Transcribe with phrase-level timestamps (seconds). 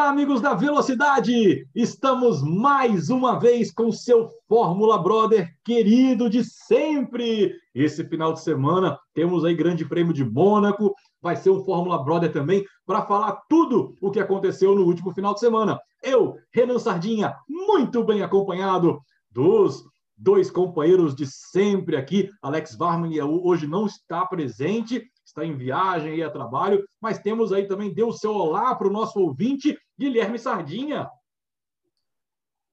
[0.00, 1.68] Olá, amigos da Velocidade!
[1.74, 7.54] Estamos mais uma vez com seu Fórmula Brother querido de sempre.
[7.74, 12.32] Esse final de semana temos aí Grande Prêmio de Mônaco, vai ser um Fórmula Brother
[12.32, 15.78] também para falar tudo o que aconteceu no último final de semana.
[16.02, 19.84] Eu, Renan Sardinha, muito bem acompanhado dos
[20.16, 22.30] dois companheiros de sempre aqui.
[22.40, 27.66] Alex Varman hoje não está presente, está em viagem e a trabalho, mas temos aí
[27.66, 31.08] também, dê o seu olá para o nosso ouvinte, Guilherme Sardinha.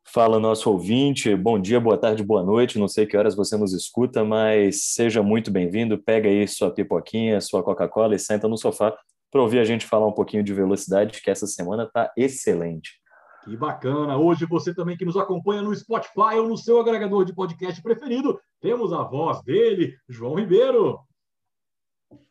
[0.09, 1.35] Fala, nosso ouvinte.
[1.35, 2.79] Bom dia, boa tarde, boa noite.
[2.79, 6.01] Não sei que horas você nos escuta, mas seja muito bem-vindo.
[6.01, 8.97] Pega aí sua pipoquinha, sua Coca-Cola e senta no sofá
[9.29, 13.01] para ouvir a gente falar um pouquinho de velocidade, que essa semana está excelente.
[13.43, 14.17] Que bacana!
[14.17, 18.39] Hoje você também que nos acompanha no Spotify ou no seu agregador de podcast preferido,
[18.61, 20.99] temos a voz dele, João Ribeiro.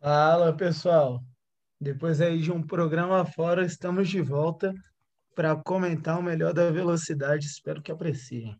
[0.00, 1.20] Fala, pessoal.
[1.80, 4.74] Depois aí de um programa fora, estamos de volta
[5.34, 7.46] para comentar o melhor da velocidade.
[7.46, 8.58] Espero que apreciem.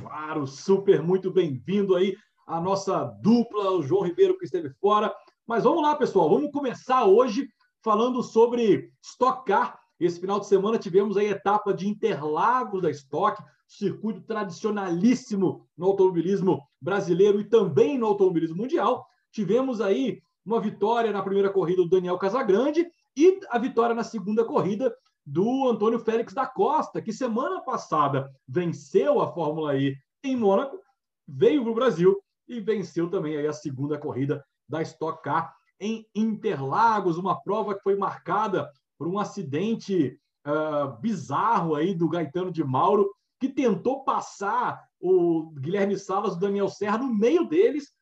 [0.00, 5.14] Claro, super, muito bem-vindo aí a nossa dupla, o João Ribeiro que esteve fora.
[5.46, 7.48] Mas vamos lá, pessoal, vamos começar hoje
[7.82, 13.42] falando sobre Stock Car esse final de semana tivemos a etapa de Interlagos da Stock,
[13.66, 19.06] circuito tradicionalíssimo no automobilismo brasileiro e também no automobilismo mundial.
[19.32, 24.44] Tivemos aí uma vitória na primeira corrida do Daniel Casagrande e a vitória na segunda
[24.44, 24.94] corrida
[25.26, 30.78] do Antônio Félix da Costa, que semana passada venceu a Fórmula E em Mônaco,
[31.26, 32.16] veio para o Brasil
[32.48, 37.82] e venceu também aí a segunda corrida da Stock Car em Interlagos, uma prova que
[37.82, 44.80] foi marcada por um acidente uh, bizarro aí do Gaetano de Mauro, que tentou passar
[45.00, 47.92] o Guilherme Salas o Daniel Serra no meio deles.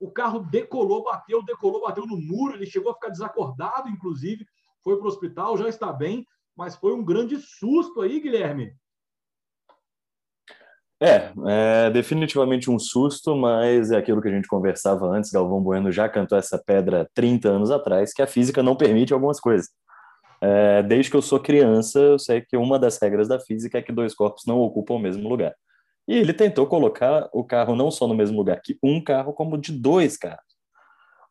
[0.00, 4.46] O carro decolou, bateu, decolou, bateu no muro, ele chegou a ficar desacordado, inclusive,
[4.82, 6.26] foi para o hospital, já está bem,
[6.56, 8.72] mas foi um grande susto aí, Guilherme.
[11.00, 15.30] É, é definitivamente um susto, mas é aquilo que a gente conversava antes.
[15.30, 19.38] Galvão Bueno já cantou essa pedra 30 anos atrás, que a física não permite algumas
[19.38, 19.68] coisas.
[20.40, 23.82] É, desde que eu sou criança, eu sei que uma das regras da física é
[23.82, 25.54] que dois corpos não ocupam o mesmo lugar.
[26.08, 29.58] E ele tentou colocar o carro não só no mesmo lugar que um carro, como
[29.58, 30.42] de dois carros.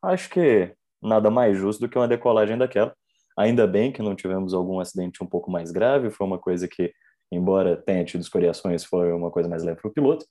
[0.04, 0.72] Acho que
[1.02, 2.96] nada mais justo do que uma decolagem daquela.
[3.36, 6.94] Ainda bem que não tivemos algum acidente um pouco mais grave, foi uma coisa que,
[7.32, 10.26] embora tenha tido escoriações, foi uma coisa mais leve para o piloto.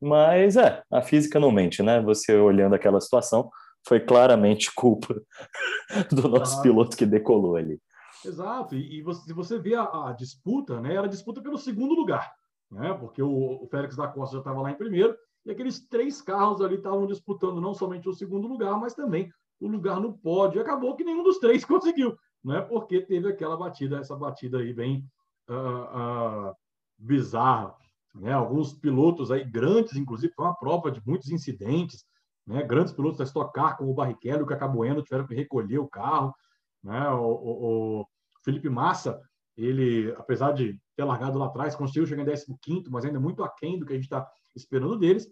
[0.00, 2.00] Mas é, a física não mente, né?
[2.00, 3.50] Você olhando aquela situação,
[3.86, 5.14] foi claramente culpa
[6.10, 6.62] do nosso ah.
[6.62, 7.80] piloto que decolou ali.
[8.24, 11.94] Exato, e, e você, se você vê a, a, disputa, né, era disputa pelo segundo
[11.94, 12.30] lugar,
[12.70, 16.20] né, porque o, o Félix da Costa já estava lá em primeiro, e aqueles três
[16.20, 20.58] carros ali estavam disputando não somente o segundo lugar, mas também o lugar no pódio.
[20.58, 24.72] E acabou que nenhum dos três conseguiu, né, porque teve aquela batida, essa batida aí
[24.72, 25.04] bem
[25.48, 26.54] uh, uh,
[26.98, 27.74] bizarra.
[28.14, 28.32] Né?
[28.32, 32.04] Alguns pilotos aí grandes, inclusive, foi uma prova de muitos incidentes,
[32.46, 32.62] né?
[32.62, 35.88] grandes pilotos da Stock Car, como o Barrichello e o Cacabueno, tiveram que recolher o
[35.88, 36.34] carro.
[36.82, 37.08] Né?
[37.10, 38.06] O, o, o,
[38.42, 39.20] Felipe Massa,
[39.66, 43.78] ele, apesar de ter largado lá atrás, conseguiu chegar em 15, mas ainda muito aquém
[43.78, 45.28] do que a gente está esperando deles.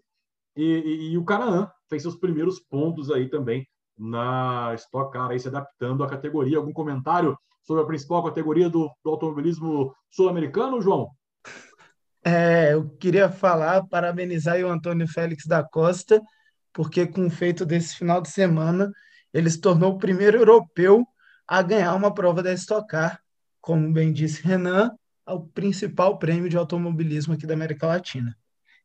[0.56, 5.38] E, e, e, o Canaã fez seus primeiros pontos aí também na Stock Car, aí
[5.38, 6.59] se adaptando à categoria.
[6.59, 11.11] Algum comentário sobre a principal categoria do, do automobilismo sul-americano, João?
[12.25, 16.21] É, eu queria falar, parabenizar o Antônio Félix da Costa,
[16.72, 18.91] porque com o feito desse final de semana,
[19.33, 21.06] ele se tornou o primeiro europeu
[21.47, 23.21] a ganhar uma prova da Stock Car,
[23.61, 24.91] como bem disse Renan,
[25.27, 28.37] o principal prêmio de automobilismo aqui da América Latina.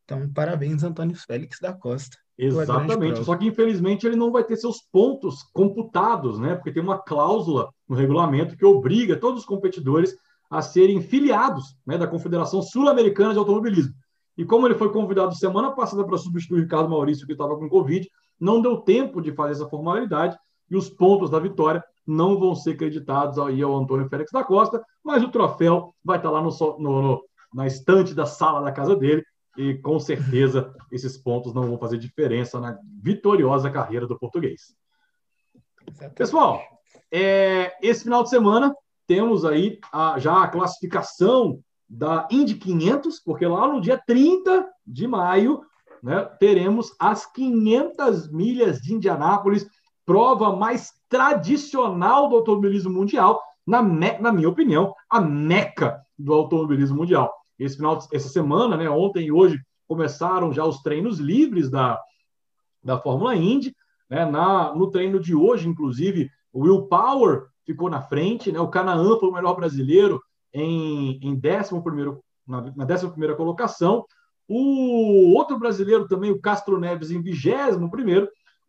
[0.04, 2.18] Então, parabéns, Antônio Félix da Costa.
[2.38, 6.56] Exatamente, só que infelizmente ele não vai ter seus pontos computados, né?
[6.56, 10.16] Porque tem uma cláusula no regulamento que obriga todos os competidores
[10.50, 13.94] a serem filiados né, da Confederação Sul-Americana de Automobilismo.
[14.38, 17.70] E como ele foi convidado semana passada para substituir o Ricardo Maurício, que estava com
[17.70, 18.08] Covid,
[18.40, 20.38] não deu tempo de fazer essa formalidade
[20.74, 24.84] e os pontos da vitória não vão ser creditados aí ao Antônio Félix da Costa,
[25.04, 26.50] mas o troféu vai estar lá no,
[26.80, 27.24] no, no,
[27.54, 29.24] na estante da sala da casa dele
[29.56, 34.76] e com certeza esses pontos não vão fazer diferença na vitoriosa carreira do português.
[36.16, 36.60] Pessoal,
[37.12, 38.76] é, esse final de semana
[39.06, 45.08] temos aí a, já a classificação da Indy 500, porque lá no dia 30 de
[45.08, 45.62] maio
[46.02, 49.68] né, teremos as 500 milhas de Indianápolis,
[50.06, 57.34] prova mais tradicional do automobilismo mundial, na, na minha opinião, a meca do automobilismo mundial.
[57.58, 62.00] Esse final, essa semana, né, ontem e hoje, começaram já os treinos livres da,
[62.84, 63.76] da Fórmula Indy.
[64.10, 68.68] Né, na, no treino de hoje, inclusive, o Will Power ficou na frente, né, o
[68.68, 70.22] Canaan foi o melhor brasileiro,
[70.54, 74.06] em, em 11 na, na 11 colocação.
[74.48, 77.90] O outro brasileiro também, o Castro Neves, em 21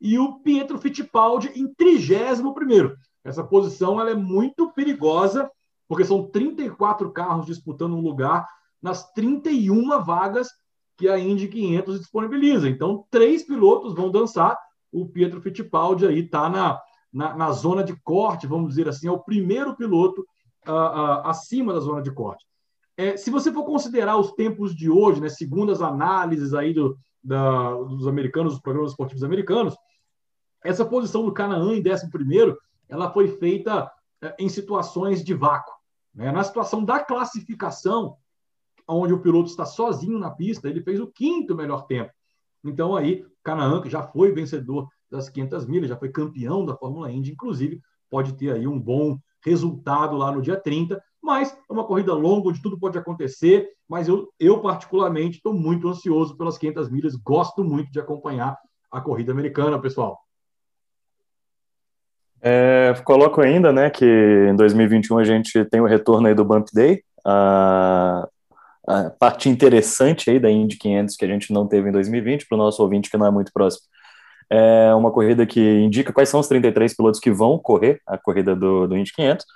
[0.00, 2.94] e o Pietro Fittipaldi em 31
[3.24, 5.50] Essa posição ela é muito perigosa,
[5.88, 8.46] porque são 34 carros disputando um lugar
[8.82, 10.48] nas 31 vagas
[10.96, 12.68] que a Indy 500 disponibiliza.
[12.68, 14.58] Então, três pilotos vão dançar.
[14.92, 16.80] O Pietro Fittipaldi aí está na,
[17.12, 20.24] na, na, zona de corte, vamos dizer assim, é o primeiro piloto
[20.68, 22.44] uh, uh, acima da zona de corte.
[22.96, 26.96] É, se você for considerar os tempos de hoje, né, segundo as análises aí do,
[27.24, 29.74] da, dos americanos, dos programas esportivos americanos,
[30.62, 32.56] essa posição do Canaã em 11
[32.88, 33.90] ela foi feita
[34.22, 35.74] é, em situações de vácuo.
[36.14, 36.30] Né?
[36.30, 38.16] Na situação da classificação,
[38.86, 42.12] onde o piloto está sozinho na pista, ele fez o quinto melhor tempo.
[42.62, 47.10] Então aí, Canaã, que já foi vencedor das 500 milhas, já foi campeão da Fórmula
[47.10, 47.80] Indy, inclusive,
[48.10, 52.50] pode ter aí um bom resultado lá no dia 30, mas é uma corrida longa,
[52.50, 57.64] onde tudo pode acontecer, mas eu, eu particularmente, estou muito ansioso pelas 500 milhas, gosto
[57.64, 58.58] muito de acompanhar
[58.92, 60.18] a corrida americana, pessoal.
[62.42, 66.68] É, coloco ainda, né, que em 2021 a gente tem o retorno aí do Bump
[66.74, 68.28] Day, a,
[68.86, 72.56] a parte interessante aí da Indy 500 que a gente não teve em 2020, para
[72.56, 73.86] o nosso ouvinte que não é muito próximo.
[74.50, 78.54] É uma corrida que indica quais são os 33 pilotos que vão correr a corrida
[78.54, 79.46] do, do Indy 500.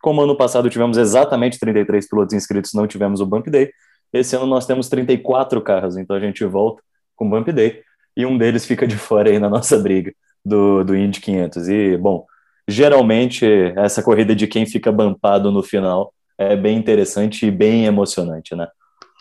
[0.00, 3.70] Como ano passado tivemos exatamente 33 pilotos inscritos, não tivemos o Bump Day.
[4.12, 6.82] Esse ano nós temos 34 carros, então a gente volta
[7.16, 7.82] com Bump Day
[8.16, 10.12] e um deles fica de fora aí na nossa briga
[10.44, 11.68] do, do Indy 500.
[11.68, 12.26] E, bom,
[12.68, 13.46] geralmente
[13.76, 18.68] essa corrida de quem fica bampado no final é bem interessante e bem emocionante, né?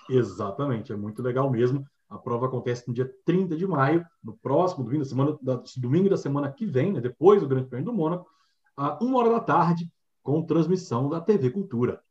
[0.09, 1.85] Exatamente, é muito legal mesmo.
[2.09, 5.39] A prova acontece no dia 30 de maio, no próximo domingo da semana,
[5.77, 8.27] domingo da semana que vem, né, depois do Grande Prêmio do Mônaco,
[8.75, 9.89] a uma hora da tarde,
[10.23, 12.01] com transmissão da TV Cultura.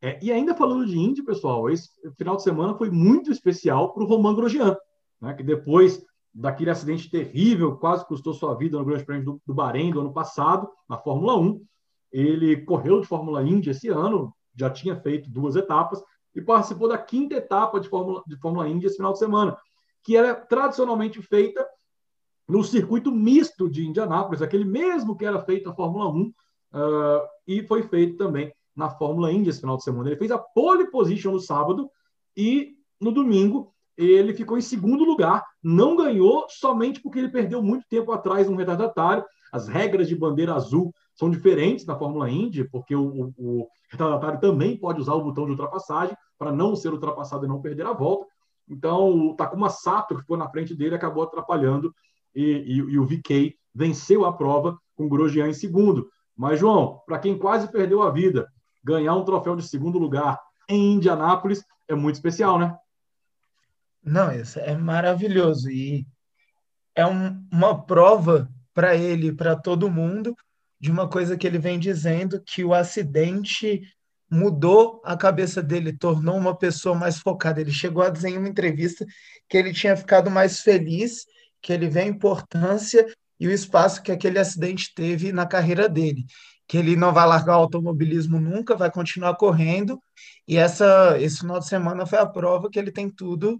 [0.00, 4.02] É, e ainda falando de Indy, pessoal, esse final de semana foi muito especial para
[4.02, 4.76] o Romain Grosjean,
[5.20, 9.54] né, que depois daquele acidente terrível, quase custou sua vida no Grande Prêmio do, do
[9.54, 11.64] Bahrein do ano passado, na Fórmula 1.
[12.12, 16.02] Ele correu de Fórmula Indy esse ano, já tinha feito duas etapas,
[16.34, 19.56] e participou da quinta etapa de Fórmula, de Fórmula Indy esse final de semana,
[20.04, 21.66] que era tradicionalmente feita
[22.46, 26.32] no circuito misto de Indianápolis, aquele mesmo que era feito na Fórmula 1,
[26.72, 30.08] uh, e foi feito também na Fórmula Indy esse final de semana.
[30.08, 31.90] Ele fez a pole position no sábado
[32.36, 37.86] e no domingo ele ficou em segundo lugar, não ganhou somente porque ele perdeu muito
[37.88, 39.24] tempo atrás um retardatário.
[39.50, 44.38] As regras de bandeira azul são diferentes na Fórmula Indy, porque o, o, o retardatário
[44.38, 47.92] também pode usar o botão de ultrapassagem para não ser ultrapassado e não perder a
[47.92, 48.26] volta.
[48.68, 51.94] Então, o Takuma Sato, que ficou na frente dele, acabou atrapalhando
[52.34, 56.10] e, e, e o VK venceu a prova com Grosjean em segundo.
[56.36, 58.46] Mas, João, para quem quase perdeu a vida,
[58.84, 60.38] ganhar um troféu de segundo lugar
[60.68, 62.76] em Indianápolis é muito especial, né?
[64.02, 66.06] Não, isso é maravilhoso e
[66.94, 70.36] é um, uma prova para ele, para todo mundo,
[70.78, 73.82] de uma coisa que ele vem dizendo que o acidente
[74.30, 77.60] mudou a cabeça dele, tornou uma pessoa mais focada.
[77.60, 79.06] Ele chegou a dizer em uma entrevista
[79.48, 81.26] que ele tinha ficado mais feliz,
[81.60, 83.06] que ele vê a importância
[83.38, 86.24] e o espaço que aquele acidente teve na carreira dele,
[86.66, 90.00] que ele não vai largar o automobilismo nunca, vai continuar correndo.
[90.48, 93.58] E essa esse final de semana foi a prova que ele tem tudo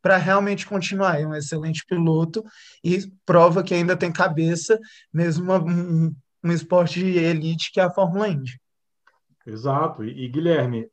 [0.00, 1.20] para realmente continuar.
[1.20, 2.42] É um excelente piloto
[2.82, 4.78] e prova que ainda tem cabeça,
[5.12, 8.60] mesmo uma, um, um esporte de elite que é a Fórmula Indy.
[9.46, 10.04] Exato.
[10.04, 10.88] E, e Guilherme,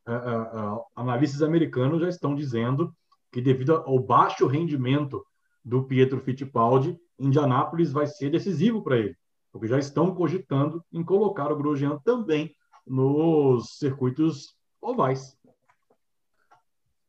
[0.96, 2.96] analistas americanos já estão dizendo
[3.32, 5.26] que devido ao baixo rendimento
[5.64, 9.16] do Pietro Fittipaldi, Indianápolis vai ser decisivo para ele,
[9.52, 12.54] porque já estão cogitando em colocar o Grosjean também
[12.86, 15.38] nos circuitos ovais.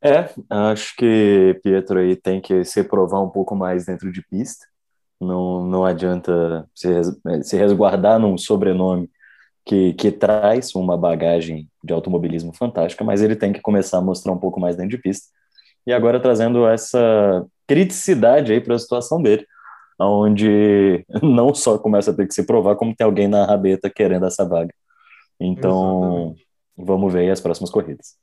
[0.01, 4.65] É, acho que Pietro aí tem que se provar um pouco mais dentro de pista.
[5.19, 6.87] Não, não adianta se,
[7.43, 9.09] se resguardar num sobrenome
[9.65, 14.31] que, que traz uma bagagem de automobilismo fantástica, mas ele tem que começar a mostrar
[14.31, 15.27] um pouco mais dentro de pista.
[15.85, 19.45] E agora trazendo essa criticidade aí para a situação dele,
[20.05, 24.25] onde não só começa a ter que se provar, como tem alguém na rabeta querendo
[24.25, 24.73] essa vaga.
[25.39, 26.47] Então, Exatamente.
[26.77, 28.15] vamos ver aí as próximas corridas.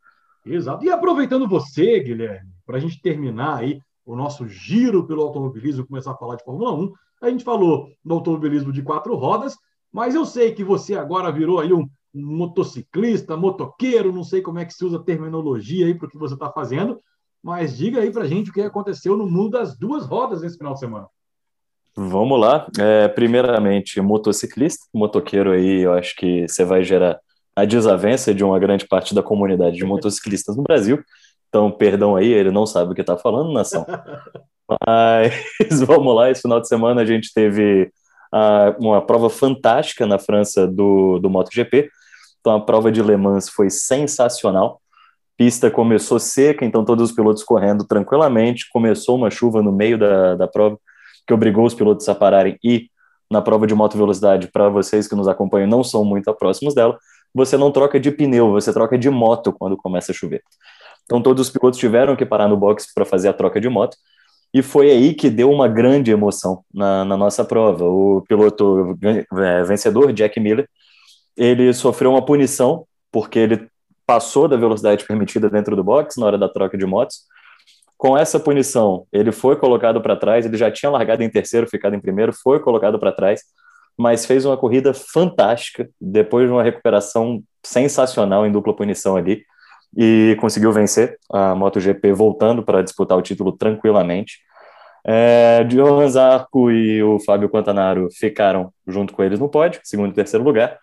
[0.45, 0.85] Exato.
[0.85, 6.13] E aproveitando você, Guilherme, para a gente terminar aí o nosso giro pelo automobilismo, começar
[6.13, 9.57] a falar de Fórmula 1, a gente falou do automobilismo de quatro rodas,
[9.91, 14.65] mas eu sei que você agora virou aí um motociclista, motoqueiro, não sei como é
[14.65, 17.01] que se usa a terminologia aí para o que você está fazendo,
[17.43, 20.57] mas diga aí para a gente o que aconteceu no mundo das duas rodas nesse
[20.57, 21.09] final de semana.
[21.97, 22.67] Vamos lá.
[22.79, 27.21] É, primeiramente, motociclista, motoqueiro aí, eu acho que você vai gerar
[27.57, 31.03] a desavença de uma grande parte da comunidade de motociclistas no Brasil.
[31.49, 33.87] Então, perdão aí, ele não sabe o que está falando, nação.
[34.85, 35.33] Mas
[35.87, 37.93] vamos lá, esse final de semana a gente teve
[38.35, 41.89] uh, uma prova fantástica na França do, do MotoGP.
[42.41, 44.81] Então, a prova de Le Mans foi sensacional.
[45.37, 48.69] Pista começou seca, então todos os pilotos correndo tranquilamente.
[48.73, 50.79] Começou uma chuva no meio da, da prova,
[51.27, 52.89] que obrigou os pilotos a pararem e
[53.31, 56.99] na prova de moto velocidade, para vocês que nos acompanham, não são muito próximos dela,
[57.35, 60.43] você não troca de pneu, você troca de moto quando começa a chover.
[61.05, 63.97] Então todos os pilotos tiveram que parar no box para fazer a troca de moto,
[64.53, 67.85] e foi aí que deu uma grande emoção na, na nossa prova.
[67.87, 68.97] O piloto
[69.37, 70.69] é, vencedor, Jack Miller,
[71.37, 73.69] ele sofreu uma punição porque ele
[74.07, 77.23] passou da velocidade permitida dentro do box na hora da troca de motos,
[77.97, 81.95] com essa punição, ele foi colocado para trás, ele já tinha largado em terceiro, ficado
[81.95, 83.43] em primeiro, foi colocado para trás,
[83.97, 89.43] mas fez uma corrida fantástica, depois de uma recuperação sensacional em dupla punição ali,
[89.97, 94.39] e conseguiu vencer a MotoGP voltando para disputar o título tranquilamente.
[95.07, 100.15] É, Johan Zarco e o Fábio Quantanaro ficaram junto com eles no pódio, segundo e
[100.15, 100.79] terceiro lugar.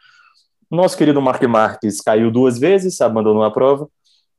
[0.69, 3.89] Nosso querido Mark Marques caiu duas vezes, abandonou a prova.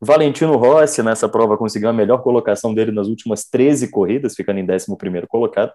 [0.05, 4.67] Valentino Rossi, nessa prova, conseguiu a melhor colocação dele nas últimas 13 corridas, ficando em
[4.69, 4.89] 11
[5.29, 5.73] colocado,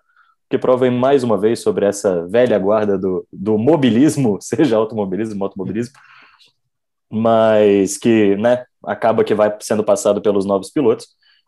[0.50, 5.94] que prova mais uma vez sobre essa velha guarda do, do mobilismo, seja automobilismo, automobilismo,
[7.10, 11.08] mas que né, acaba que vai sendo passado pelos novos pilotos.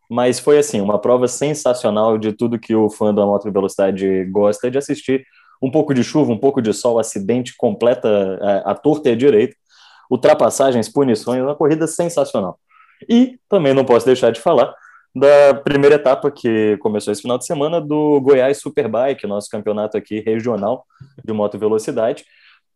[0.09, 4.71] Mas foi assim, uma prova sensacional de tudo que o fã da moto velocidade gosta
[4.71, 5.25] de assistir.
[5.61, 8.07] Um pouco de chuva, um pouco de sol, acidente completa
[8.41, 9.53] a, a torta e a direita,
[10.09, 12.57] ultrapassagens, punições, uma corrida sensacional.
[13.07, 14.73] E também não posso deixar de falar
[15.15, 20.19] da primeira etapa que começou esse final de semana do Goiás Superbike, nosso campeonato aqui
[20.19, 20.85] regional
[21.23, 22.25] de moto velocidade,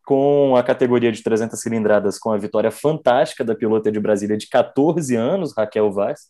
[0.06, 4.48] com a categoria de 300 cilindradas, com a vitória fantástica da pilota de Brasília de
[4.50, 6.28] 14 anos, Raquel Vaz,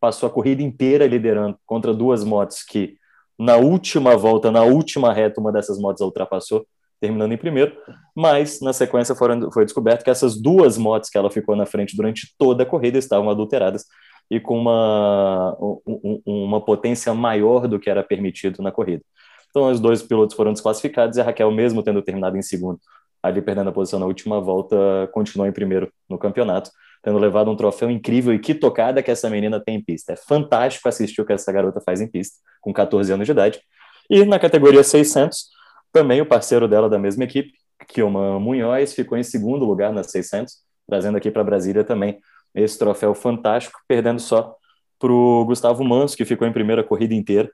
[0.00, 2.96] passou a corrida inteira liderando contra duas motos que
[3.38, 6.66] na última volta, na última reta, uma dessas motos a ultrapassou
[7.02, 7.76] terminando em primeiro,
[8.14, 11.96] mas na sequência foram, foi descoberto que essas duas motos que ela ficou na frente
[11.96, 13.86] durante toda a corrida estavam adulteradas
[14.30, 19.02] e com uma, um, uma potência maior do que era permitido na corrida.
[19.50, 22.78] Então, os dois pilotos foram desclassificados e a Raquel, mesmo tendo terminado em segundo,
[23.20, 24.76] ali perdendo a posição na última volta,
[25.12, 26.70] continuou em primeiro no campeonato,
[27.02, 28.32] tendo levado um troféu incrível.
[28.32, 30.12] E que tocada que essa menina tem em pista.
[30.12, 33.60] É fantástico assistir o que essa garota faz em pista, com 14 anos de idade.
[34.08, 35.50] E na categoria 600,
[35.92, 37.52] também o parceiro dela da mesma equipe,
[37.88, 40.54] Kilman Munhoz, ficou em segundo lugar nas 600,
[40.88, 42.20] trazendo aqui para Brasília também
[42.54, 44.54] esse troféu fantástico, perdendo só
[44.98, 47.50] para o Gustavo Manso, que ficou em primeira corrida inteira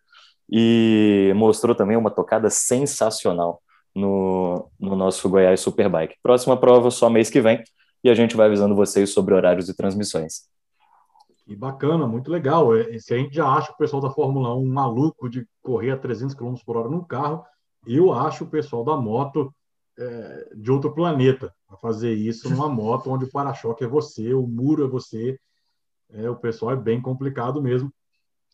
[0.50, 3.62] e mostrou também uma tocada sensacional
[3.94, 6.16] no, no nosso Goiás Superbike.
[6.22, 7.62] Próxima prova só mês que vem
[8.02, 10.48] e a gente vai avisando vocês sobre horários e transmissões.
[11.46, 12.68] E bacana, muito legal.
[12.98, 16.34] Se a gente já acha o pessoal da Fórmula 1 maluco de correr a 300
[16.34, 17.42] km por hora num carro,
[17.86, 19.54] eu acho o pessoal da moto
[19.98, 24.46] é, de outro planeta a fazer isso numa moto onde o para-choque é você, o
[24.46, 25.38] muro é você.
[26.10, 27.92] É, o pessoal é bem complicado mesmo.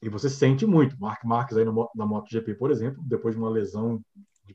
[0.03, 0.99] E você sente muito.
[0.99, 4.03] Mark Marques aí no, na MotoGP, por exemplo, depois de uma lesão,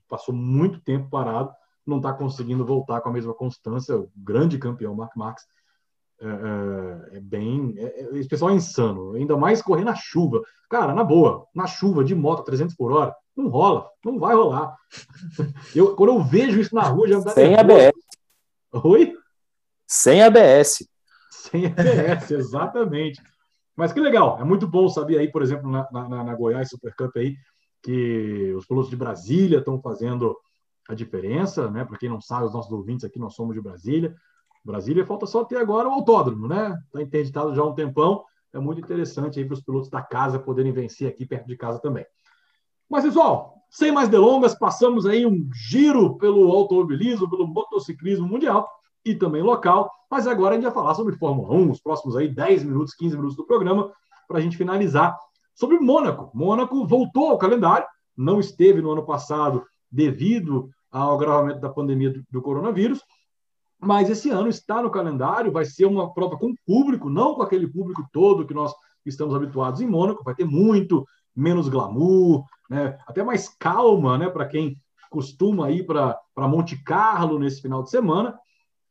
[0.07, 1.51] passou muito tempo parado,
[1.85, 3.97] não está conseguindo voltar com a mesma constância.
[3.97, 5.45] O grande campeão, Mark Marques,
[6.21, 7.73] é, é, é bem.
[7.77, 10.41] É, é, esse pessoal é insano, ainda mais correr na chuva.
[10.69, 14.75] Cara, na boa, na chuva, de moto 300 por hora, não rola, não vai rolar.
[15.75, 17.91] Eu, quando eu vejo isso na rua, já dá Sem ABS.
[18.73, 19.15] Oi?
[19.88, 20.88] Sem ABS.
[21.31, 23.21] Sem ABS, exatamente.
[23.75, 26.93] Mas que legal, é muito bom saber aí, por exemplo, na, na, na Goiás Super
[26.95, 27.35] Cup aí,
[27.81, 30.35] que os pilotos de Brasília estão fazendo
[30.89, 31.85] a diferença, né?
[31.85, 34.13] Para quem não sabe, os nossos ouvintes aqui, nós somos de Brasília.
[34.63, 36.77] Brasília falta só ter agora o autódromo, né?
[36.85, 38.23] Está interditado já há um tempão.
[38.53, 41.79] É muito interessante aí para os pilotos da casa poderem vencer aqui perto de casa
[41.79, 42.05] também.
[42.89, 48.67] Mas, pessoal, sem mais delongas, passamos aí um giro pelo automobilismo, pelo motociclismo mundial
[49.05, 49.91] e também local.
[50.09, 53.15] Mas agora a gente vai falar sobre Fórmula 1, os próximos aí 10 minutos, 15
[53.15, 53.91] minutos do programa,
[54.27, 55.15] para a gente finalizar
[55.53, 56.31] sobre Mônaco.
[56.33, 57.87] Mônaco voltou ao calendário,
[58.17, 63.03] não esteve no ano passado devido ao agravamento da pandemia do, do coronavírus,
[63.79, 67.67] mas esse ano está no calendário, vai ser uma prova com público, não com aquele
[67.67, 68.74] público todo que nós
[69.05, 71.05] estamos habituados em Mônaco, vai ter muito
[71.36, 72.98] menos glamour, né?
[73.07, 74.29] até mais calma né?
[74.29, 74.75] para quem
[75.09, 78.38] costuma ir para Monte Carlo nesse final de semana.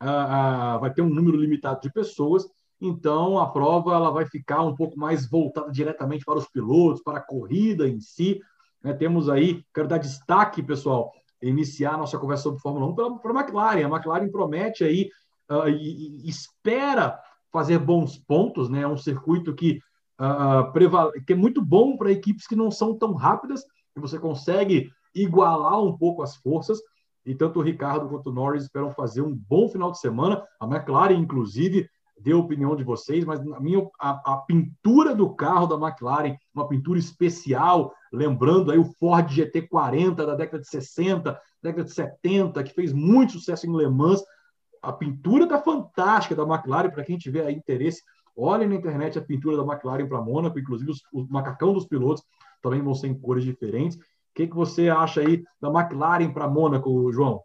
[0.00, 2.46] Ah, ah, vai ter um número limitado de pessoas,
[2.80, 7.18] então a prova ela vai ficar um pouco mais voltada diretamente para os pilotos, para
[7.18, 8.40] a corrida em si.
[8.82, 8.92] Né?
[8.94, 13.40] Temos aí, quero dar destaque, pessoal, iniciar a nossa conversa sobre Fórmula 1 para a
[13.40, 13.84] McLaren.
[13.84, 15.08] A McLaren promete aí
[15.50, 17.18] uh, e, e espera
[17.52, 18.82] fazer bons pontos, né?
[18.82, 19.80] É um circuito que,
[20.20, 23.62] uh, que é muito bom para equipes que não são tão rápidas,
[23.94, 26.78] que você consegue igualar um pouco as forças.
[27.24, 30.42] E tanto o Ricardo quanto o Norris esperam fazer um bom final de semana.
[30.58, 31.88] A McLaren, inclusive,
[32.20, 36.36] deu a opinião de vocês, mas na minha, a, a, pintura do carro da McLaren,
[36.54, 42.62] uma pintura especial, lembrando aí o Ford GT40 da década de 60, década de 70,
[42.64, 44.22] que fez muito sucesso em Le Mans.
[44.82, 48.02] A pintura tá fantástica da McLaren, para quem tiver interesse,
[48.36, 52.22] olhem na internet a pintura da McLaren para Mônaco, inclusive os, o macacão dos pilotos
[52.62, 53.98] também vão ser em cores diferentes.
[53.98, 54.02] O
[54.34, 57.42] que, que você acha aí da McLaren para Mônaco, João?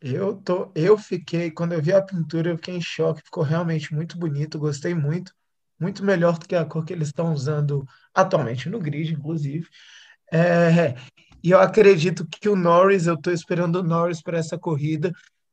[0.00, 3.94] Eu tô, eu fiquei, quando eu vi a pintura, eu fiquei em choque, ficou realmente
[3.94, 5.32] muito bonito, gostei muito,
[5.78, 9.68] muito melhor do que a cor que eles estão usando atualmente no grid, inclusive.
[10.32, 10.94] É,
[11.42, 15.12] e eu acredito que o Norris, eu estou esperando o Norris para essa corrida,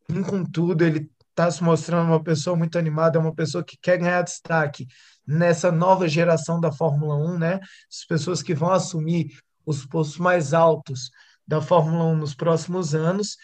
[0.10, 3.98] vim com tudo, ele está se mostrando uma pessoa muito animada, uma pessoa que quer
[3.98, 4.88] ganhar destaque
[5.26, 7.60] nessa nova geração da Fórmula 1, né?
[7.92, 11.12] As pessoas que vão assumir os postos mais altos
[11.46, 13.38] da Fórmula 1 nos próximos anos.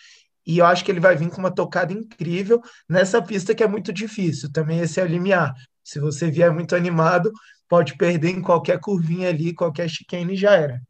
[0.46, 3.68] E eu acho que ele vai vir com uma tocada incrível nessa pista que é
[3.68, 4.52] muito difícil.
[4.52, 5.54] Também esse é o limiar.
[5.84, 7.32] Se você vier muito animado,
[7.68, 10.82] pode perder em qualquer curvinha ali, qualquer chicane já era.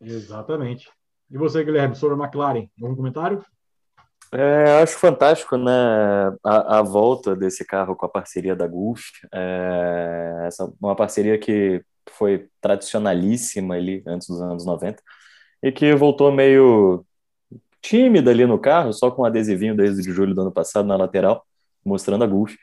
[0.00, 0.88] Exatamente.
[1.30, 3.44] E você, Guilherme, sobre a McLaren, algum comentário?
[4.32, 5.72] É, acho fantástico, né,
[6.44, 9.02] a, a, volta desse carro com a parceria da Gulf,
[9.32, 15.00] é, essa uma parceria que foi tradicionalíssima ali antes dos anos 90
[15.62, 17.04] e que voltou meio
[17.80, 21.44] tímida ali no carro, só com um adesivinho desde julho do ano passado na lateral,
[21.84, 22.54] mostrando a Gulf.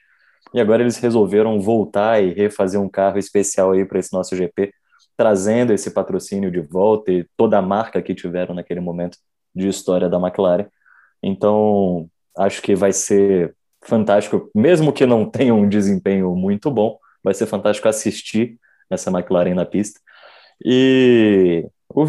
[0.54, 4.74] E agora eles resolveram voltar e refazer um carro especial aí para esse nosso GP,
[5.18, 9.18] trazendo esse patrocínio de volta e toda a marca que tiveram naquele momento
[9.56, 10.68] de história da McLaren.
[11.22, 17.34] Então, acho que vai ser fantástico, mesmo que não tenha um desempenho muito bom, vai
[17.34, 18.58] ser fantástico assistir
[18.90, 20.00] essa McLaren na pista.
[20.64, 21.66] E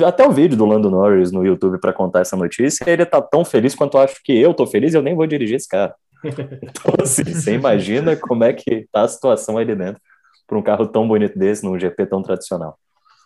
[0.06, 3.44] até o vídeo do Lando Norris no YouTube para contar essa notícia, ele tá tão
[3.44, 5.94] feliz quanto eu acho que eu tô feliz, eu nem vou dirigir esse carro.
[6.24, 10.00] Então, assim, você imagina como é que tá a situação ali dentro
[10.46, 12.78] para um carro tão bonito desse, num GP tão tradicional.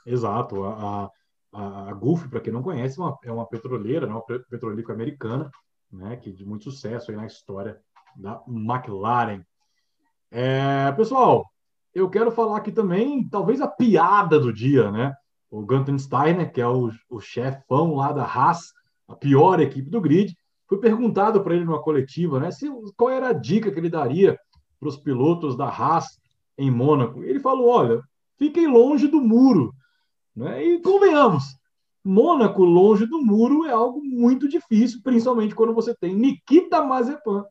[0.05, 0.65] Exato.
[0.65, 1.11] A,
[1.53, 4.95] a, a Gulf, para quem não conhece, é uma, é uma petroleira, né, uma petrolífera
[4.95, 5.51] americana,
[5.93, 7.79] né, que de muito sucesso aí na história
[8.17, 9.43] da McLaren.
[10.31, 11.47] É, pessoal,
[11.95, 15.15] eu quero falar aqui também, talvez a piada do dia, né?
[15.51, 18.73] O Gunther Steiner, que é o, o chefão lá da Haas,
[19.07, 20.37] a pior equipe do grid,
[20.69, 22.51] foi perguntado para ele numa coletiva, né?
[22.51, 24.39] Se, qual era a dica que ele daria
[24.79, 26.19] para os pilotos da Haas
[26.57, 27.23] em Mônaco.
[27.23, 28.03] Ele falou: olha,
[28.37, 29.75] fiquem longe do muro.
[30.35, 30.63] Né?
[30.65, 31.45] E convenhamos,
[32.05, 37.45] Mônaco longe do muro é algo muito difícil, principalmente quando você tem Nikita Mazepan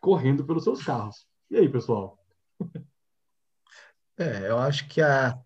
[0.00, 1.26] correndo pelos seus carros.
[1.50, 2.18] E aí, pessoal?
[4.18, 5.38] É, eu acho que a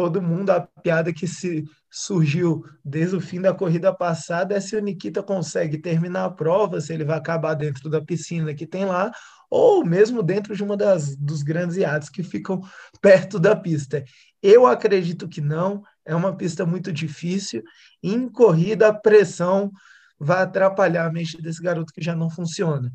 [0.00, 4.74] todo mundo a piada que se surgiu desde o fim da corrida passada é se
[4.74, 8.86] o Nikita consegue terminar a prova, se ele vai acabar dentro da piscina que tem
[8.86, 9.12] lá,
[9.50, 12.62] ou mesmo dentro de uma das dos grandes iates que ficam
[13.02, 14.02] perto da pista.
[14.42, 17.62] Eu acredito que não, é uma pista muito difícil.
[18.02, 19.70] Em corrida, a pressão
[20.18, 22.90] vai atrapalhar a mente desse garoto que já não funciona.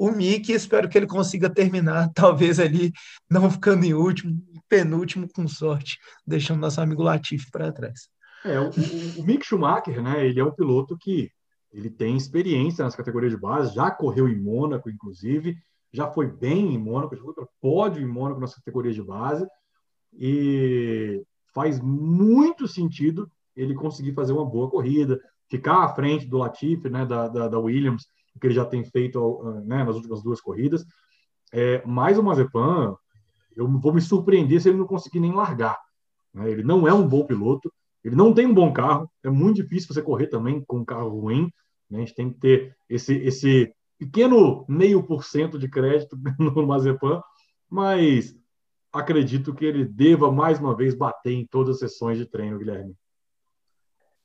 [0.00, 2.90] O Mickey, espero que ele consiga terminar, talvez ali
[3.28, 8.08] não ficando em último, penúltimo com sorte, deixando nosso amigo Latifi para trás.
[8.42, 8.70] É, o,
[9.18, 11.30] o, Mick Schumacher, né, ele é um piloto que
[11.70, 15.58] ele tem experiência nas categorias de base, já correu em Mônaco, inclusive,
[15.92, 19.46] já foi bem em Mônaco, já foi para pódio em Mônaco nas categorias de base,
[20.14, 26.88] e faz muito sentido ele conseguir fazer uma boa corrida, ficar à frente do Latifi,
[26.88, 30.84] né, da, da, da Williams, que ele já tem feito né, nas últimas duas corridas.
[31.52, 32.94] É, mas o Mazepan,
[33.56, 35.78] eu vou me surpreender se ele não conseguir nem largar.
[36.32, 36.50] Né?
[36.50, 37.72] Ele não é um bom piloto,
[38.04, 41.08] ele não tem um bom carro, é muito difícil você correr também com um carro
[41.20, 41.50] ruim.
[41.90, 41.98] Né?
[41.98, 47.22] A gente tem que ter esse, esse pequeno meio por cento de crédito no Mazepan,
[47.68, 48.34] mas
[48.92, 52.94] acredito que ele deva mais uma vez bater em todas as sessões de treino, Guilherme.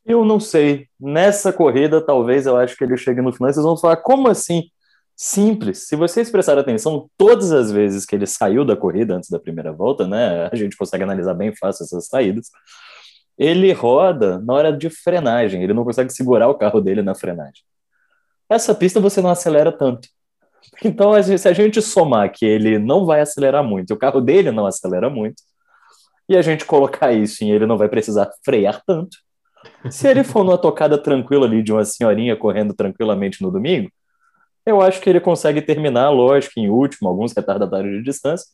[0.06, 0.88] Eu não sei.
[1.00, 4.70] Nessa corrida, talvez eu acho que ele chegue no final vocês vão falar, como assim?
[5.16, 5.88] Simples.
[5.88, 9.72] Se vocês prestarem atenção, todas as vezes que ele saiu da corrida antes da primeira
[9.72, 10.50] volta, né?
[10.52, 12.52] A gente consegue analisar bem fácil essas saídas.
[13.38, 17.64] Ele roda na hora de frenagem, ele não consegue segurar o carro dele na frenagem.
[18.50, 20.08] Essa pista você não acelera tanto.
[20.84, 24.66] Então, se a gente somar que ele não vai acelerar muito, o carro dele não
[24.66, 25.42] acelera muito,
[26.28, 29.18] e a gente colocar isso em ele não vai precisar frear tanto,
[29.90, 33.90] se ele for numa tocada tranquila ali de uma senhorinha correndo tranquilamente no domingo,
[34.66, 38.48] Eu acho que ele consegue terminar, lógico, em último, alguns retardatários de distância,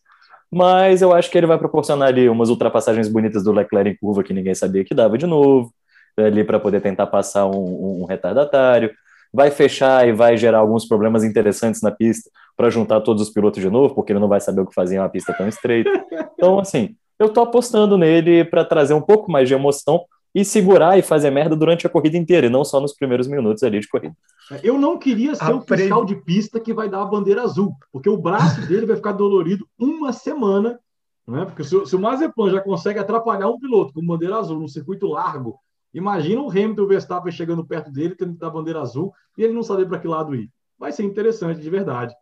[0.51, 4.21] mas eu acho que ele vai proporcionar ali umas ultrapassagens bonitas do Leclerc em curva
[4.21, 5.73] que ninguém sabia que dava de novo,
[6.17, 8.91] ali para poder tentar passar um, um, retardatário.
[9.33, 13.61] Vai fechar e vai gerar alguns problemas interessantes na pista para juntar todos os pilotos
[13.61, 15.89] de novo, porque ele não vai saber o que fazer em uma pista tão estreita.
[16.33, 20.97] Então, assim, eu tô apostando nele para trazer um pouco mais de emoção e segurar
[20.97, 23.87] e fazer merda durante a corrida inteira, e não só nos primeiros minutos ali de
[23.87, 24.15] corrida.
[24.63, 27.75] Eu não queria ser a o fiscal de pista que vai dar a bandeira azul,
[27.91, 30.79] porque o braço dele vai ficar dolorido uma semana,
[31.27, 31.45] né?
[31.45, 35.07] Porque se, se o Mazepin já consegue atrapalhar um piloto com bandeira azul num circuito
[35.07, 35.59] largo,
[35.93, 39.43] imagina o Hamilton e o Verstappen chegando perto dele, tendo que dar bandeira azul, e
[39.43, 40.49] ele não saber para que lado ir.
[40.79, 42.15] Vai ser interessante, de verdade.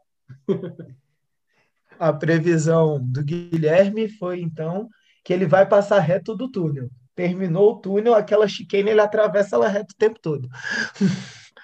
[1.99, 4.89] a previsão do Guilherme foi, então,
[5.23, 6.89] que ele vai passar reto do túnel.
[7.19, 10.47] Terminou o túnel, aquela chicane, ele atravessa ela reto o tempo todo.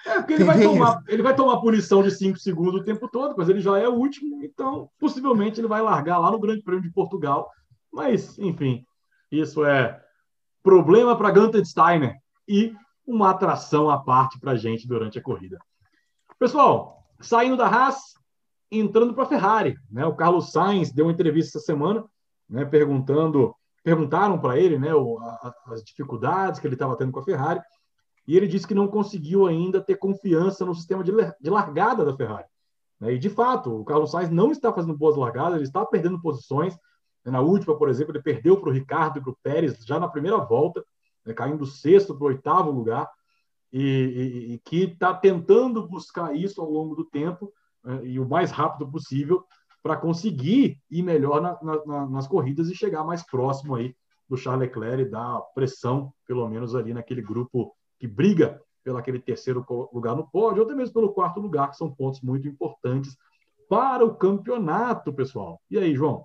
[0.04, 3.34] É, porque ele vai, tomar, ele vai tomar punição de 5 segundos o tempo todo,
[3.38, 6.82] mas ele já é o último, então possivelmente ele vai largar lá no Grande Prêmio
[6.82, 7.50] de Portugal.
[7.90, 8.84] Mas, enfim,
[9.32, 9.98] isso é
[10.62, 12.16] problema para Gunther Steiner
[12.46, 12.74] e
[13.06, 15.56] uma atração à parte para a gente durante a corrida.
[16.38, 17.96] Pessoal, saindo da Haas,
[18.70, 19.74] entrando para a Ferrari.
[19.90, 20.04] Né?
[20.04, 22.04] O Carlos Sainz deu uma entrevista essa semana,
[22.46, 23.54] né, perguntando,
[23.86, 27.60] perguntaram para ele né, o, a, as dificuldades que ele estava tendo com a Ferrari,
[28.26, 32.16] e ele disse que não conseguiu ainda ter confiança no sistema de, de largada da
[32.16, 32.48] Ferrari.
[32.98, 33.12] Né?
[33.12, 36.76] E, de fato, o Carlos Sainz não está fazendo boas largadas, ele está perdendo posições.
[37.24, 40.08] Na última, por exemplo, ele perdeu para o Ricardo e para o Pérez já na
[40.08, 40.84] primeira volta,
[41.24, 43.08] né, caindo do sexto para o oitavo lugar,
[43.72, 47.52] e, e, e que está tentando buscar isso ao longo do tempo,
[47.84, 49.44] né, e o mais rápido possível
[49.86, 53.94] para conseguir ir melhor na, na, nas corridas e chegar mais próximo aí
[54.28, 59.20] do Charles Leclerc e dar pressão, pelo menos ali naquele grupo que briga pelo aquele
[59.20, 63.16] terceiro lugar no pódio, ou até mesmo pelo quarto lugar, que são pontos muito importantes
[63.68, 65.62] para o campeonato, pessoal.
[65.70, 66.24] E aí, João?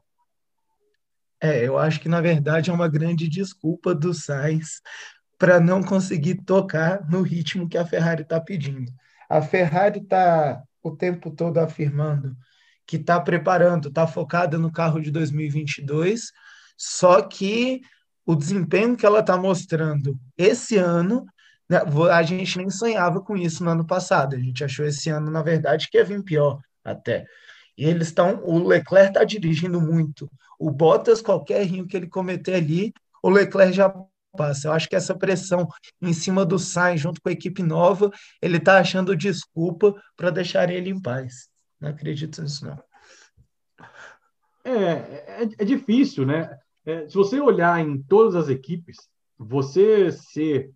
[1.40, 4.82] É, eu acho que na verdade é uma grande desculpa do Sainz
[5.38, 8.92] para não conseguir tocar no ritmo que a Ferrari está pedindo.
[9.30, 12.36] A Ferrari está o tempo todo afirmando
[12.86, 16.32] que está preparando, está focada no carro de 2022,
[16.78, 17.82] só que
[18.26, 21.26] o desempenho que ela está mostrando esse ano,
[21.70, 21.80] né,
[22.12, 24.36] a gente nem sonhava com isso no ano passado.
[24.36, 27.26] A gente achou esse ano, na verdade, que ia vir pior até.
[27.78, 28.42] E eles estão.
[28.44, 30.30] O Leclerc está dirigindo muito.
[30.60, 33.94] O Bottas, qualquer rinho que ele cometer ali, o Leclerc já
[34.36, 34.68] passa.
[34.68, 35.68] Eu acho que essa pressão
[36.02, 40.70] em cima do Sainz, junto com a equipe nova, ele está achando desculpa para deixar
[40.70, 41.51] ele em paz.
[41.82, 42.82] Não acredito nisso, não.
[44.64, 46.58] É, é, é difícil, né?
[46.86, 50.72] É, se você olhar em todas as equipes, você ser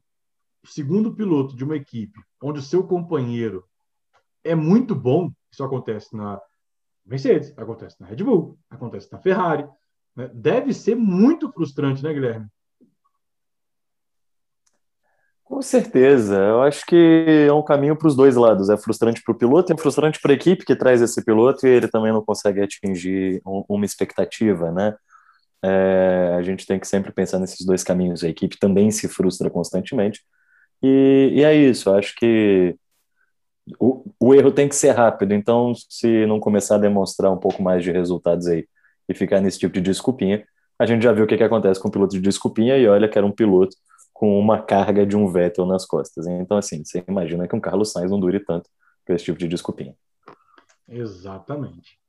[0.64, 3.64] o segundo piloto de uma equipe onde o seu companheiro
[4.44, 6.42] é muito bom, isso acontece na
[7.06, 9.68] Mercedes, acontece na Red Bull, acontece na Ferrari,
[10.16, 10.30] né?
[10.34, 12.48] deve ser muito frustrante, né, Guilherme?
[15.56, 18.70] Com certeza, eu acho que é um caminho para os dois lados.
[18.70, 21.66] É frustrante para o piloto e é frustrante para a equipe que traz esse piloto
[21.66, 24.98] e ele também não consegue atingir um, uma expectativa, né?
[25.64, 28.22] É, a gente tem que sempre pensar nesses dois caminhos.
[28.22, 30.20] A equipe também se frustra constantemente
[30.84, 31.90] e, e é isso.
[31.90, 32.76] Eu acho que
[33.80, 35.34] o, o erro tem que ser rápido.
[35.34, 38.68] Então, se não começar a demonstrar um pouco mais de resultados aí
[39.08, 40.46] e ficar nesse tipo de desculpinha,
[40.78, 43.08] a gente já viu o que, que acontece com o piloto de desculpinha e olha
[43.08, 43.78] que era um piloto
[44.16, 46.26] com uma carga de um Vettel nas costas.
[46.26, 48.70] Então, assim, você imagina que um Carlos Sainz não dure tanto
[49.06, 49.94] com esse tipo de desculpinha.
[50.88, 52.00] Exatamente.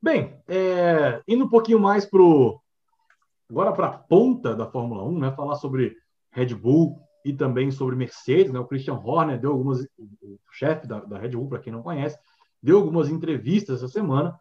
[0.00, 2.58] Bem, é, indo um pouquinho mais pro
[3.50, 5.94] agora para a ponta da Fórmula 1, né, falar sobre
[6.30, 9.82] Red Bull e também sobre Mercedes, né, o Christian Horner deu algumas,
[10.22, 12.18] o chefe da, da Red Bull, para quem não conhece,
[12.62, 14.38] deu algumas entrevistas essa semana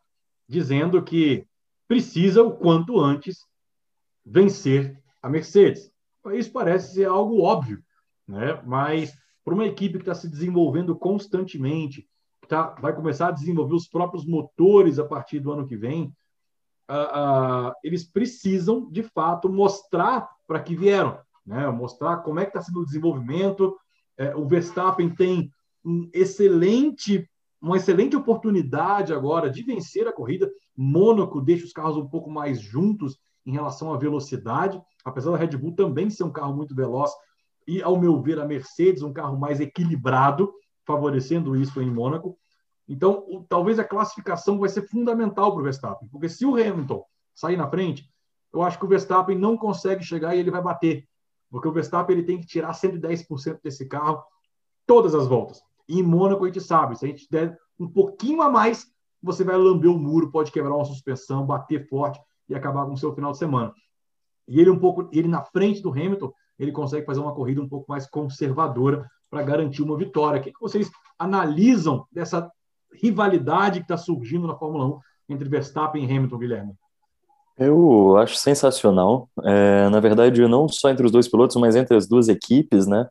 [0.48, 1.46] dizendo que
[1.86, 3.46] precisa o quanto antes
[4.26, 5.92] vencer a Mercedes.
[6.34, 7.80] Isso parece ser algo óbvio,
[8.28, 8.62] né?
[8.66, 9.14] mas
[9.44, 12.08] para uma equipe que está se desenvolvendo constantemente,
[12.42, 16.14] que tá, vai começar a desenvolver os próprios motores a partir do ano que vem,
[16.90, 21.70] uh, uh, eles precisam, de fato, mostrar para que vieram, né?
[21.70, 23.78] mostrar como é que está sendo o desenvolvimento.
[24.18, 25.50] É, o Verstappen tem
[25.86, 27.30] um excelente,
[27.62, 30.52] uma excelente oportunidade agora de vencer a corrida.
[30.76, 35.58] Mônaco deixa os carros um pouco mais juntos em relação à velocidade, apesar da Red
[35.58, 37.12] Bull também ser um carro muito veloz,
[37.68, 40.54] e, ao meu ver, a Mercedes um carro mais equilibrado,
[40.86, 42.38] favorecendo isso em Mônaco.
[42.88, 47.04] Então, o, talvez a classificação vai ser fundamental para o Verstappen, porque se o Hamilton
[47.36, 48.10] sair na frente,
[48.54, 51.06] eu acho que o Verstappen não consegue chegar e ele vai bater,
[51.50, 54.24] porque o Verstappen ele tem que tirar 110% desse carro
[54.86, 55.62] todas as voltas.
[55.88, 58.88] E em Mônaco a gente sabe, se a gente der um pouquinho a mais,
[59.22, 62.98] você vai lamber o muro, pode quebrar uma suspensão, bater forte e acabar com o
[62.98, 63.74] seu final de semana.
[64.48, 67.68] E ele um pouco, ele na frente do Hamilton, ele consegue fazer uma corrida um
[67.68, 70.40] pouco mais conservadora para garantir uma vitória.
[70.40, 72.50] O que, vocês analisam dessa
[72.94, 76.74] rivalidade que está surgindo na Fórmula 1 entre Verstappen e Hamilton, Guilherme?
[77.58, 79.30] Eu acho sensacional.
[79.44, 83.08] É, na verdade, não só entre os dois pilotos, mas entre as duas equipes, né?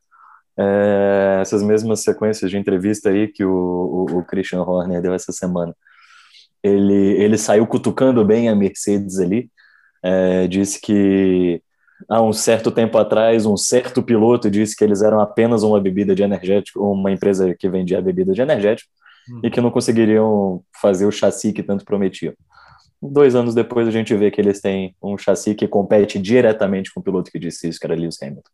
[0.58, 5.30] É, essas mesmas sequências de entrevista aí que o, o, o, Christian Horner deu essa
[5.30, 5.74] semana.
[6.62, 9.50] Ele, ele saiu cutucando bem a Mercedes ali,
[10.02, 11.62] é, disse que
[12.08, 16.14] há um certo tempo atrás, um certo piloto disse que eles eram apenas uma bebida
[16.14, 18.90] de energético, uma empresa que vendia bebida de energético,
[19.30, 19.40] hum.
[19.42, 22.34] e que não conseguiriam fazer o chassi que tanto prometiam.
[23.00, 27.00] Dois anos depois, a gente vê que eles têm um chassi que compete diretamente com
[27.00, 28.50] o piloto que disse isso, que era Lewis Hamilton.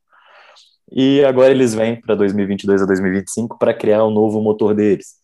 [0.91, 5.22] E agora eles vêm para 2022 a 2025 para criar um novo motor deles.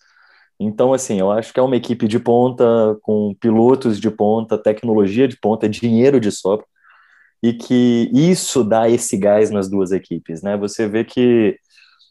[0.61, 5.29] Então, assim, eu acho que é uma equipe de ponta, com pilotos de ponta, tecnologia
[5.29, 6.66] de ponta, dinheiro de sobra,
[7.42, 10.57] e que isso dá esse gás nas duas equipes, né?
[10.57, 11.57] Você vê que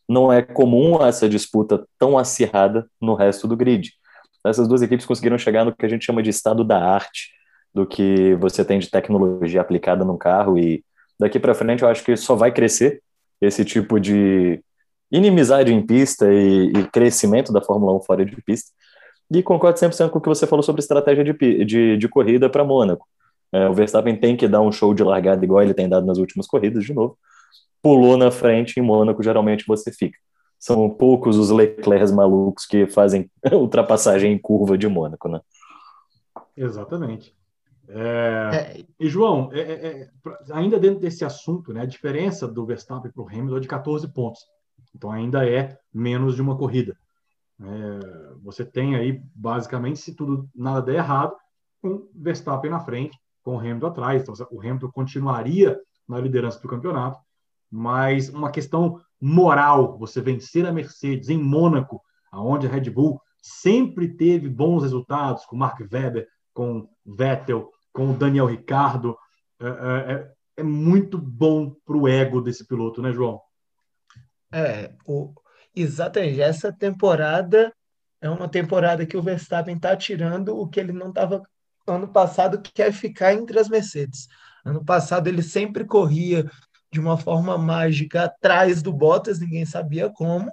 [0.08, 3.92] não é comum essa disputa tão acirrada no resto do grid.
[4.46, 7.32] Essas duas equipes conseguiram chegar no que a gente chama de estado da arte,
[7.74, 10.84] do que você tem de tecnologia aplicada no carro e
[11.20, 13.02] daqui para frente eu acho que só vai crescer
[13.42, 14.64] esse tipo de
[15.12, 18.72] inimizade em pista e, e crescimento da Fórmula 1 fora de pista.
[19.30, 22.64] E concordo 100% com o que você falou sobre estratégia de, de, de corrida para
[22.64, 23.06] Mônaco.
[23.52, 26.18] É, o Verstappen tem que dar um show de largada igual ele tem dado nas
[26.18, 27.18] últimas corridas, de novo.
[27.82, 30.18] Pulou na frente, em Mônaco geralmente você fica.
[30.60, 35.40] São poucos os Leclercs malucos que fazem ultrapassagem em curva de Mônaco, né?
[36.56, 37.36] Exatamente.
[37.88, 38.50] É...
[38.54, 38.86] É...
[39.00, 40.10] E, João, é, é, é
[40.52, 44.08] ainda dentro desse assunto, né, a diferença do Verstappen para o Hamilton é de 14
[44.14, 44.42] pontos.
[44.96, 46.98] Então, ainda é menos de uma corrida.
[47.60, 51.36] É, você tem aí, basicamente, se tudo nada der errado,
[51.84, 54.22] um Verstappen na frente, com o Hamilton atrás.
[54.22, 57.20] Então, o Hamilton continuaria na liderança do campeonato,
[57.70, 64.08] mas uma questão moral, você vencer a Mercedes em Mônaco, aonde a Red Bull sempre
[64.08, 69.18] teve bons resultados, com Mark Webber, com Vettel, com Daniel Ricardo,
[69.60, 73.42] é, é, é, é muito bom para o ego desse piloto, né, João?
[74.58, 75.32] É, o,
[75.76, 76.42] exatamente.
[76.42, 77.72] Essa temporada
[78.20, 81.44] é uma temporada que o Verstappen está tirando o que ele não estava
[81.86, 84.28] ano passado, que é ficar entre as Mercedes.
[84.66, 86.50] Ano passado ele sempre corria
[86.92, 90.52] de uma forma mágica atrás do Bottas, ninguém sabia como.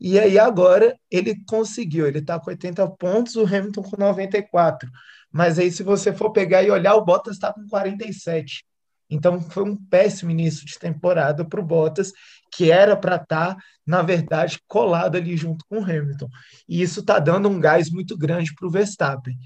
[0.00, 4.90] E aí agora ele conseguiu, ele está com 80 pontos, o Hamilton com 94.
[5.30, 8.64] Mas aí se você for pegar e olhar, o Bottas está com 47.
[9.10, 12.12] Então foi um péssimo início de temporada para o Bottas,
[12.54, 16.28] que era para estar, tá, na verdade, colado ali junto com o Hamilton.
[16.68, 19.36] E isso está dando um gás muito grande para o Verstappen.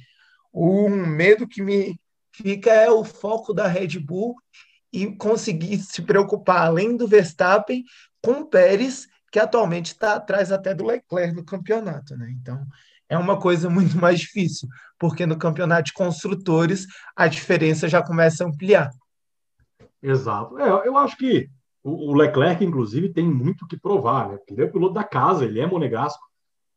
[0.53, 1.99] Um medo que me
[2.33, 4.37] fica é o foco da Red Bull
[4.93, 7.83] e conseguir se preocupar, além do Verstappen,
[8.23, 12.17] com o Pérez, que atualmente está atrás até do Leclerc no campeonato.
[12.17, 12.31] Né?
[12.41, 12.67] Então,
[13.09, 14.69] é uma coisa muito mais difícil,
[14.99, 18.91] porque no campeonato de construtores a diferença já começa a ampliar.
[20.03, 20.59] Exato.
[20.59, 21.51] É, eu acho que
[21.83, 24.39] o Leclerc, inclusive, tem muito que provar, né?
[24.49, 26.23] Ele é o piloto da casa, ele é monegasco.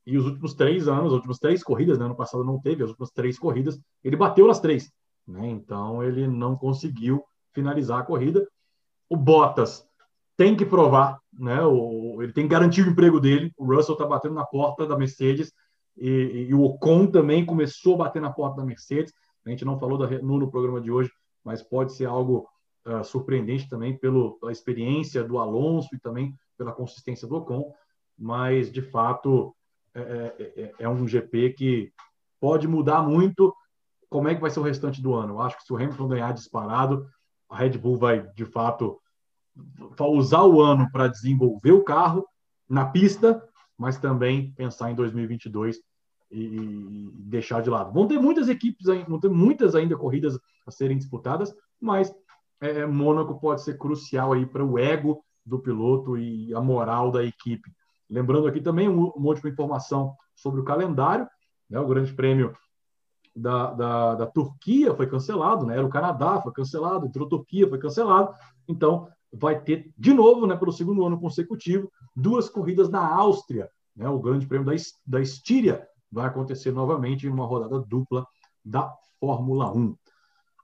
[0.06, 2.06] E os últimos três anos, as últimas três corridas, né?
[2.06, 4.92] ano passado não teve, as últimas três corridas, ele bateu nas três.
[5.28, 5.48] Né?
[5.50, 8.48] Então ele não conseguiu finalizar a corrida.
[9.10, 9.86] O Bottas
[10.36, 11.62] tem que provar, né?
[11.64, 13.52] O, ele tem que garantir o emprego dele.
[13.58, 15.52] O Russell está batendo na porta da Mercedes
[15.98, 19.14] e, e, o Ocon também começou a bater na porta da Mercedes.
[19.46, 21.12] A gente não falou da, no, no programa de hoje,
[21.44, 22.48] mas pode ser algo
[22.86, 27.74] uh, surpreendente também pelo, pela experiência do Alonso e também pela consistência do Ocon.
[28.18, 29.56] Mas, de fato,
[29.94, 31.94] é, é, é, é um GP que
[32.40, 33.54] pode mudar muito
[34.10, 35.36] como é que vai ser o restante do ano.
[35.36, 37.08] Eu acho que se o Hamilton ganhar disparado,
[37.50, 39.00] a Red Bull vai, de fato,
[40.00, 42.26] usar o ano para desenvolver o carro
[42.70, 43.44] na pista,
[43.78, 45.80] mas também pensar em 2022
[46.30, 47.92] e deixar de lado.
[47.92, 52.14] Vão ter muitas equipes, vão ter muitas ainda corridas a serem disputadas, mas
[52.62, 57.24] é, Mônaco pode ser crucial aí para o ego do piloto e a moral da
[57.24, 57.72] equipe.
[58.10, 61.28] Lembrando aqui também uma última informação sobre o calendário,
[61.70, 61.80] né?
[61.80, 62.56] O Grande Prêmio
[63.36, 65.78] da, da, da, Turquia foi cancelado, né?
[65.78, 68.34] Era o Canadá, foi cancelado, entrou Turquia, foi cancelado.
[68.68, 74.08] Então, vai ter de novo, né, pelo segundo ano consecutivo, duas corridas na Áustria, né?
[74.10, 74.74] O Grande Prêmio da,
[75.06, 78.28] da Estíria vai acontecer novamente em uma rodada dupla
[78.64, 79.96] da Fórmula 1.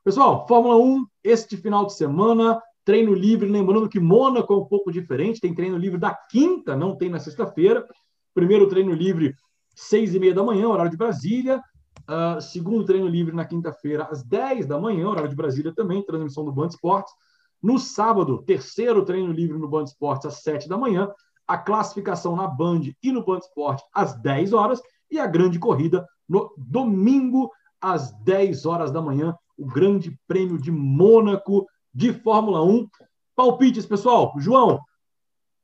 [0.08, 4.90] Pessoal, Fórmula 1, este final de semana, treino livre, lembrando que Mônaco é um pouco
[4.90, 7.86] diferente, tem treino livre da quinta, não tem na sexta-feira.
[8.34, 9.36] Primeiro treino livre
[9.76, 11.62] seis e meia da manhã, horário de Brasília.
[12.10, 16.46] Uh, segundo treino livre na quinta-feira, às 10 da manhã, horário de Brasília também, transmissão
[16.46, 17.14] do Band Esportes.
[17.62, 21.12] No sábado, terceiro treino livre no Band Esportes, às 7 da manhã.
[21.46, 24.82] A classificação na Band e no Band Esporte, às 10 horas.
[25.12, 29.36] E a grande corrida no domingo, às 10 horas da manhã.
[29.58, 32.88] O Grande Prêmio de Mônaco de Fórmula 1.
[33.36, 34.34] Palpites, pessoal.
[34.38, 34.80] João,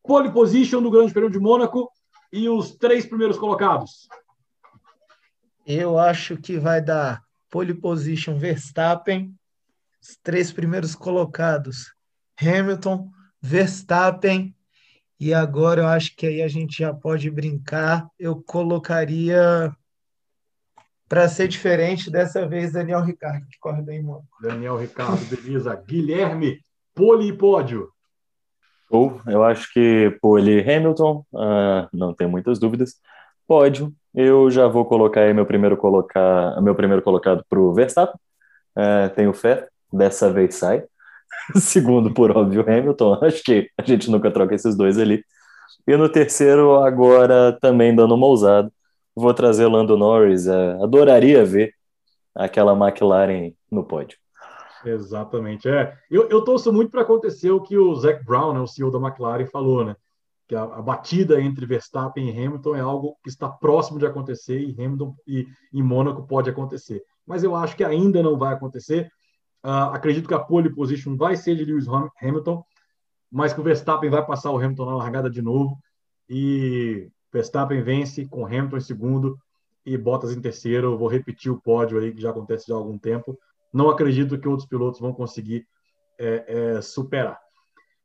[0.04, 1.90] pole position do Grande Prêmio de Mônaco
[2.32, 4.08] e os três primeiros colocados.
[5.66, 9.34] Eu acho que vai dar pole position Verstappen,
[10.02, 11.94] os três primeiros colocados
[12.42, 13.10] Hamilton,
[13.42, 14.56] Verstappen
[15.20, 18.10] e agora eu acho que aí a gente já pode brincar.
[18.20, 19.74] Eu colocaria
[21.14, 24.24] para ser diferente dessa vez Daniel Ricardo que corre bem mano.
[24.42, 25.76] Daniel Ricardo, beleza.
[25.88, 26.58] Guilherme,
[26.96, 27.88] pole e pódio.
[29.28, 32.96] Eu acho que pole Hamilton, uh, não tem muitas dúvidas.
[33.48, 38.20] Pódio, eu já vou colocar aí meu primeiro, colocar, meu primeiro colocado para o Verstappen.
[38.76, 40.84] É, tenho fé, dessa vez sai.
[41.58, 43.20] Segundo, por óbvio, Hamilton.
[43.24, 45.24] Acho que a gente nunca troca esses dois ali.
[45.86, 48.72] E no terceiro, agora também dando uma ousada,
[49.16, 50.48] vou trazer Lando Norris.
[50.48, 51.74] É, adoraria ver
[52.36, 54.18] aquela McLaren no pódio.
[54.86, 55.70] Exatamente.
[55.70, 58.92] É, eu, eu torço muito para acontecer o que o Zac Brown, né, o CEO
[58.92, 59.96] da McLaren, falou, né?
[60.48, 64.60] que a, a, batida entre Verstappen e Hamilton é algo que está próximo de acontecer
[64.60, 67.02] e Hamilton e, e Mônaco pode acontecer.
[67.26, 69.10] Mas eu acho que ainda não vai acontecer.
[69.64, 71.86] Uh, acredito que a pole position vai ser de Lewis
[72.22, 72.64] Hamilton,
[73.32, 75.78] mas que o Verstappen vai passar o Hamilton na largada de novo
[76.30, 79.40] e Verstappen vence com Hamilton em segundo
[79.84, 80.94] e Bottas em terceiro.
[80.94, 83.38] Eu vou repetir o pódio aí que já acontece já há algum tempo.
[83.74, 85.68] Não acredito que outros pilotos vão conseguir
[86.20, 87.40] é, é, superar.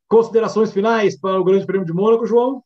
[0.09, 2.64] Considerações finais para o Grande Prêmio de Mônaco, João?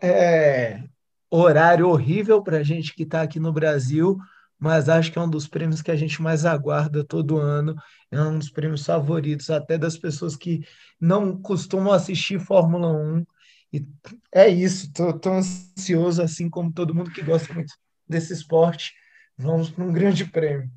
[0.00, 0.82] É,
[1.30, 4.18] horário horrível para a gente que está aqui no Brasil,
[4.58, 7.76] mas acho que é um dos prêmios que a gente mais aguarda todo ano.
[8.10, 10.66] É um dos prêmios favoritos, até das pessoas que
[11.00, 13.24] não costumam assistir Fórmula 1.
[13.72, 13.86] E
[14.30, 17.72] é isso, estou ansioso, assim como todo mundo que gosta muito
[18.06, 18.92] desse esporte.
[19.36, 20.70] Vamos para um grande prêmio.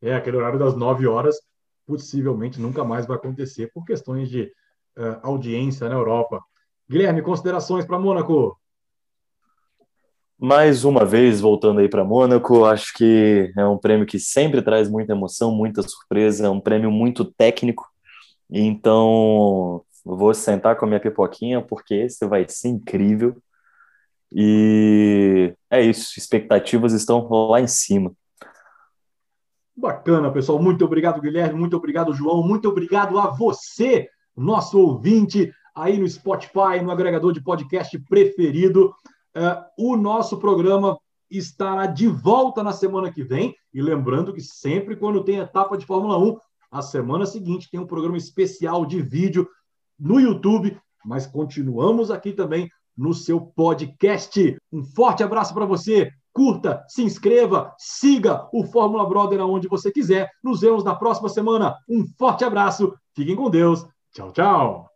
[0.00, 1.36] É, aquele horário das 9 horas
[1.86, 4.44] possivelmente nunca mais vai acontecer por questões de
[4.96, 6.42] uh, audiência na Europa.
[6.88, 8.58] Guilherme, considerações para Mônaco?
[10.38, 14.90] Mais uma vez, voltando aí para Mônaco, acho que é um prêmio que sempre traz
[14.90, 17.88] muita emoção, muita surpresa, é um prêmio muito técnico.
[18.50, 23.36] Então, vou sentar com a minha pipoquinha, porque esse vai ser incrível.
[24.30, 28.12] E é isso, expectativas estão lá em cima.
[29.76, 30.60] Bacana, pessoal.
[30.60, 31.58] Muito obrigado, Guilherme.
[31.58, 32.42] Muito obrigado, João.
[32.42, 38.94] Muito obrigado a você, nosso ouvinte, aí no Spotify, no agregador de podcast preferido.
[39.36, 40.96] Uh, o nosso programa
[41.30, 43.54] estará de volta na semana que vem.
[43.72, 46.38] E lembrando que sempre quando tem etapa de Fórmula 1,
[46.70, 49.48] a semana seguinte tem um programa especial de vídeo
[49.98, 50.78] no YouTube.
[51.04, 54.56] Mas continuamos aqui também no seu podcast.
[54.72, 60.28] Um forte abraço para você curta, se inscreva, siga o Fórmula Brother aonde você quiser.
[60.42, 61.76] Nos vemos na próxima semana.
[61.88, 63.86] Um forte abraço, fiquem com Deus.
[64.12, 64.93] Tchau, tchau.